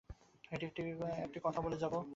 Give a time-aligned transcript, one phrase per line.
[1.23, 1.93] একটি কথা বলে যাব।